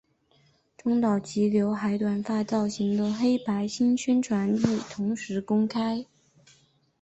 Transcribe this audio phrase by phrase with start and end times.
[0.77, 6.07] 中岛齐浏海短发造型的黑白新宣传照亦同时公开。